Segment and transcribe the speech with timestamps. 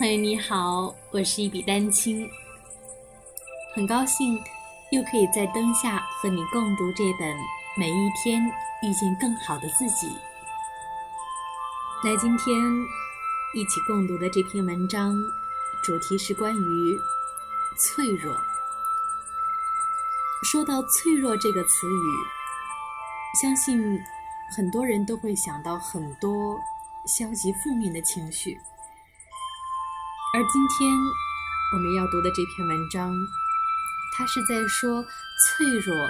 [0.00, 2.26] 朋友你好，我是一笔丹青，
[3.74, 4.42] 很高兴
[4.92, 7.36] 又可以在灯下和你共读这本
[7.76, 8.42] 《每一天
[8.82, 10.06] 遇见更好的自己》。
[12.02, 12.56] 那今天
[13.54, 15.14] 一起共读的这篇文章，
[15.84, 16.98] 主题是关于
[17.78, 18.34] 脆弱。
[20.44, 22.08] 说到脆弱这个词语，
[23.42, 24.00] 相信
[24.56, 26.58] 很多人都会想到很多
[27.04, 28.58] 消极负面的情绪。
[30.32, 30.96] 而今天
[31.72, 33.12] 我们要读的这篇文章，
[34.12, 36.08] 它是在说脆弱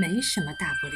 [0.00, 0.94] 没什么大不了。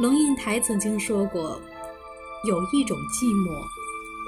[0.00, 1.62] 龙应台曾经说过，
[2.42, 3.64] 有一种寂寞，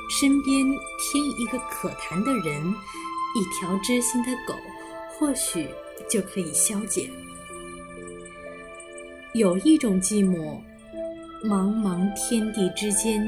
[0.09, 0.65] 身边
[1.01, 2.73] 添一个可谈的人，
[3.35, 4.55] 一条知心的狗，
[5.11, 5.69] 或许
[6.09, 7.11] 就可以消解。
[9.35, 10.63] 有一种寂寞。
[11.45, 13.25] 茫茫天地之间，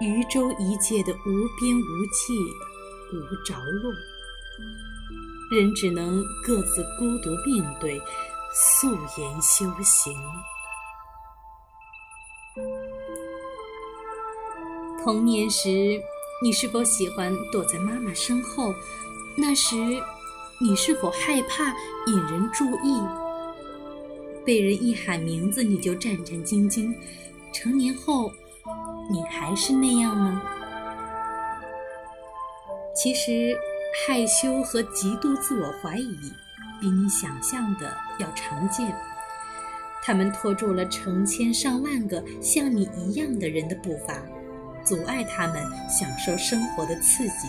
[0.00, 2.34] 渔舟一芥的无边无际，
[3.12, 3.92] 无着落，
[5.50, 8.00] 人只能各自孤独面对，
[8.54, 10.14] 素颜修行。
[15.04, 16.00] 童年时，
[16.42, 18.74] 你是否喜欢躲在妈妈身后？
[19.36, 19.76] 那时，
[20.62, 21.74] 你是否害怕
[22.06, 23.02] 引人注意？
[24.46, 26.94] 被人一喊名字，你就战战兢兢。
[27.52, 28.30] 成年后，
[29.10, 30.42] 你还是那样吗？
[32.94, 33.56] 其实，
[34.06, 36.18] 害羞和极度自我怀疑，
[36.80, 38.94] 比你想象的要常见。
[40.02, 44.14] 他们拖住了成千上万个像你一样的人的步伐，
[44.84, 45.56] 阻碍他们
[45.88, 47.48] 享受生活的刺激，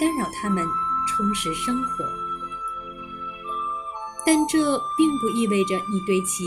[0.00, 0.64] 干扰他们
[1.08, 2.04] 充实生活。
[4.26, 6.44] 但这并不意味着你对其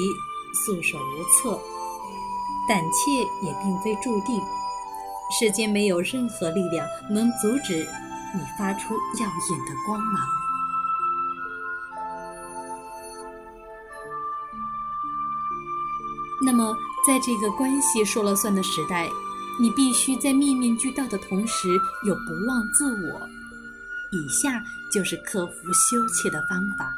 [0.66, 1.60] 束手无策。
[2.68, 4.42] 胆怯也并非注定，
[5.40, 7.88] 世间没有任何力量能阻止
[8.36, 10.22] 你发出耀眼的光芒。
[16.46, 16.76] 那么，
[17.06, 19.10] 在这个关系说了算的时代，
[19.60, 21.68] 你必须在面面俱到的同时，
[22.06, 23.28] 又不忘自我。
[24.12, 26.96] 以下就是克服羞怯的方法。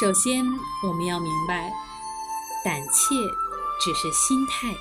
[0.00, 0.46] 首先，
[0.86, 1.70] 我们要明白。
[2.64, 3.14] 胆怯
[3.80, 4.74] 只是心态。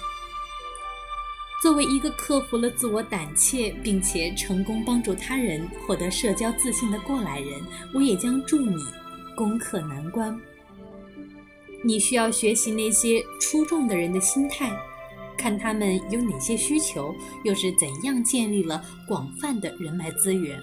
[1.62, 7.62] 作为一个克服了自我胆怯，并且成功帮助他人获得社交自信的过来人，
[7.94, 8.84] 我也将助你
[9.36, 10.40] 攻克难关。
[11.84, 14.72] 你需要学习那些出众的人的心态，
[15.38, 20.60] 看他们有哪些需求，又是怎样建立了广泛的人脉资源。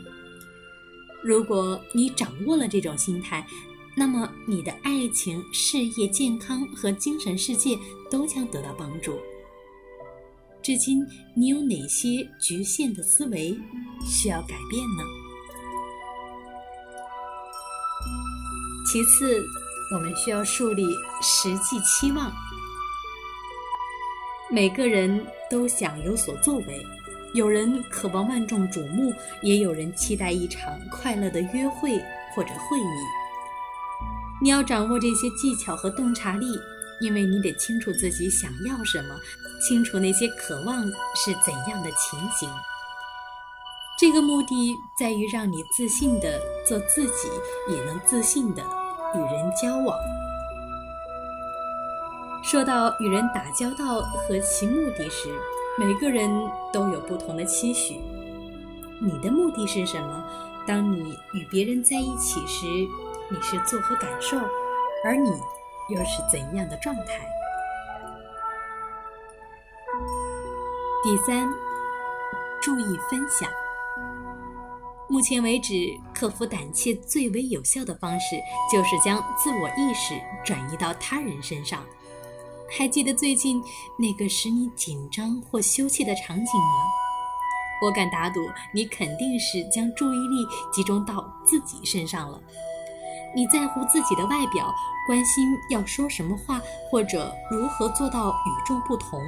[1.22, 3.46] 如果你掌握了这种心态，
[3.98, 7.76] 那么，你的爱情、事业、健康和精神世界
[8.08, 9.18] 都将得到帮助。
[10.62, 11.04] 至今，
[11.34, 13.58] 你有哪些局限的思维
[14.06, 15.02] 需要改变呢？
[18.86, 19.44] 其次，
[19.92, 20.84] 我们需要树立
[21.20, 22.32] 实际期望。
[24.48, 26.86] 每个人都想有所作为，
[27.34, 31.98] 有人渴望万众瞩目，也有人期待一场快乐的约会
[32.32, 33.27] 或者会议。
[34.40, 36.46] 你要掌握这些技巧和洞察力，
[37.00, 39.16] 因为你得清楚自己想要什么，
[39.60, 42.48] 清楚那些渴望是怎样的情形。
[43.98, 47.28] 这个目的在于让你自信的做自己，
[47.68, 48.62] 也能自信的
[49.16, 49.98] 与人交往。
[52.44, 55.28] 说到与人打交道和其目的时，
[55.76, 56.30] 每个人
[56.72, 57.96] 都有不同的期许。
[59.00, 60.24] 你的目的是什么？
[60.64, 62.66] 当你与别人在一起时。
[63.30, 64.38] 你是作何感受，
[65.04, 65.30] 而你
[65.90, 67.28] 又是怎样的状态？
[71.02, 71.46] 第三，
[72.62, 73.46] 注意分享。
[75.10, 75.74] 目前为止，
[76.14, 78.36] 克服胆怯最为有效的方式，
[78.72, 81.84] 就是将自我意识转移到他人身上。
[82.70, 83.62] 还记得最近
[83.98, 86.76] 那个使你紧张或羞怯的场景吗？
[87.82, 88.40] 我敢打赌，
[88.72, 92.40] 你肯定是将注意力集中到自己身上了。
[93.34, 94.74] 你在乎自己的外表，
[95.06, 96.60] 关心要说什么话，
[96.90, 99.20] 或者如何做到与众不同。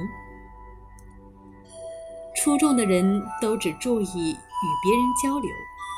[2.35, 5.49] 出众的人都只注意与别人交流，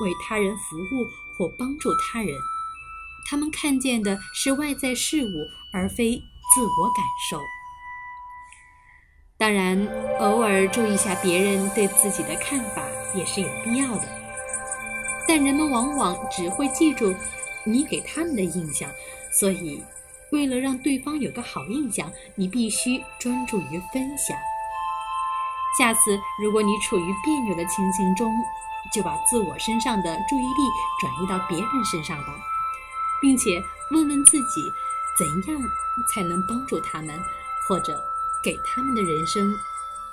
[0.04, 1.06] 为他人服务
[1.38, 2.30] 或帮助他人。
[3.30, 6.22] 他们看见的是外在事物，而非
[6.54, 7.40] 自我感受。
[9.38, 9.88] 当然，
[10.20, 12.84] 偶尔注意一下别人对自己的看法
[13.16, 14.04] 也是有必要的。
[15.26, 17.16] 但人们往往只会记住。
[17.66, 18.90] 你给他们的印象，
[19.32, 19.84] 所以
[20.32, 24.38] 为了让对方有个好印象，你必须专注于分享。
[25.78, 28.32] 下次如果你处于别扭的情形中，
[28.94, 30.62] 就把自我身上的注意力
[31.02, 32.36] 转移到别人身上吧，
[33.22, 33.62] 并且
[33.92, 34.62] 问问自己，
[35.18, 35.62] 怎样
[36.14, 37.20] 才能帮助他们，
[37.68, 38.00] 或者
[38.44, 39.52] 给他们的人生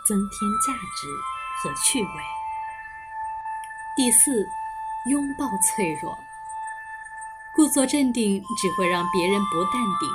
[0.06, 1.08] 增添价值
[1.62, 2.10] 和趣味。
[3.96, 4.46] 第四，
[5.10, 6.16] 拥抱脆弱。
[7.60, 10.08] 故作镇定只会让别人不淡定。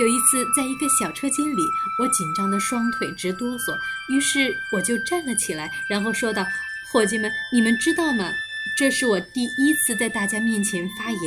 [0.00, 1.60] 有一次，在一个小车间里，
[1.98, 3.76] 我紧张的双腿直哆嗦，
[4.08, 6.46] 于是我就站了起来，然后说道
[6.92, 8.30] ：“伙计们，你们知道吗？
[8.78, 11.20] 这是我第一次在大家面前发言，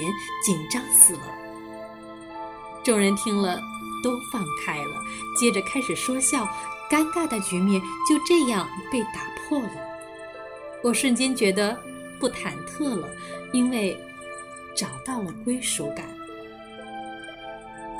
[0.45, 1.35] 紧张死了。”
[2.81, 3.59] 众人听了
[4.01, 4.95] 都放开了，
[5.37, 6.45] 接着开始说笑，
[6.89, 9.71] 尴尬的局面就这样被打破了。
[10.81, 11.77] 我瞬间觉得
[12.17, 13.09] 不忐忑了，
[13.51, 13.99] 因为。
[14.75, 16.05] 找到了归属感。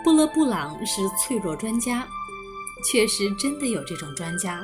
[0.03, 2.07] 布勒布朗是脆弱专家，
[2.91, 4.61] 确实真的有这种专家。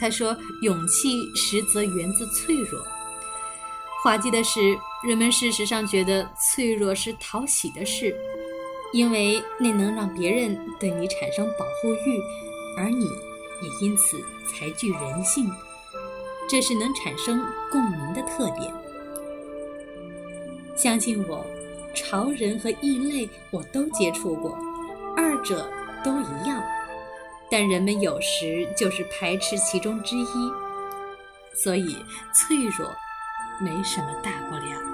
[0.00, 2.82] 他说：“勇气实则源自脆弱。”
[4.02, 4.76] 滑稽的是，
[5.06, 8.14] 人们事实上觉得脆弱是讨喜的事，
[8.92, 12.18] 因为那能让别人对你产生保护欲，
[12.78, 15.50] 而你也因此才具人性。
[16.48, 18.72] 这是能产生共鸣的特点。
[20.76, 21.44] 相信我，
[21.94, 24.58] 潮人和异类我都接触过，
[25.16, 25.70] 二者
[26.04, 26.62] 都一样，
[27.50, 30.52] 但人们有时就是排斥其中之一，
[31.54, 31.96] 所以
[32.34, 32.90] 脆弱
[33.60, 34.93] 没什么大不了。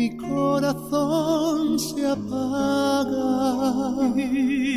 [0.00, 3.28] Mi corazón se apaga.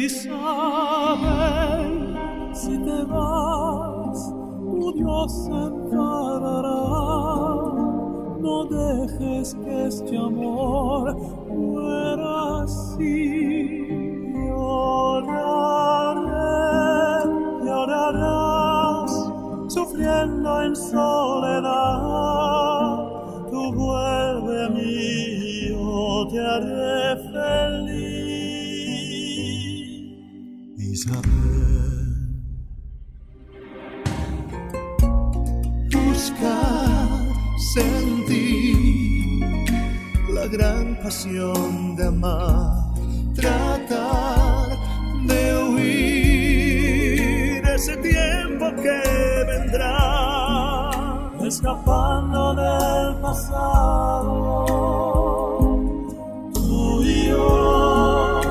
[0.06, 0.54] Isabel,
[2.54, 4.34] si te vas,
[4.80, 6.84] tu Dios se enfadará.
[8.40, 11.16] No dejes que este amor
[11.48, 13.83] muera así.
[17.66, 19.12] Llorarás,
[19.68, 22.14] sufriendo en soledad
[23.76, 25.68] vuelve a mí,
[26.32, 28.14] te haré feliz.
[30.78, 31.24] Isabel,
[35.92, 36.58] busca
[37.74, 39.46] sentir
[40.34, 42.94] la gran pasión de amar,
[43.36, 44.43] tratar
[47.84, 49.02] ese tiempo que
[49.46, 54.66] vendrá escapando del pasado.
[56.54, 58.42] Tú y yo,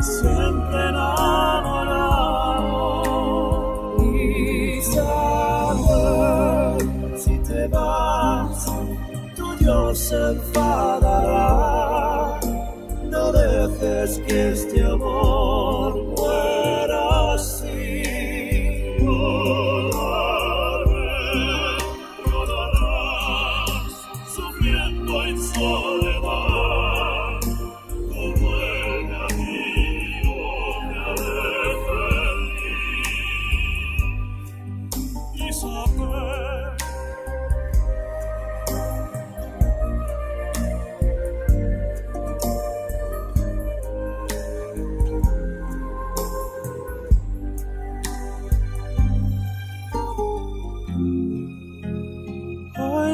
[0.00, 2.04] siempre enamorados.
[4.04, 6.04] Y sabes,
[7.24, 8.66] si te vas,
[9.34, 11.58] tu Dios se enfadará.
[13.10, 16.09] No dejes que este amor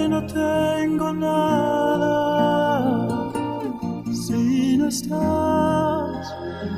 [0.09, 2.47] no tengo nada
[4.13, 6.35] si no estás,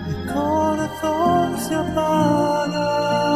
[0.06, 3.27] mi corazón se apaga.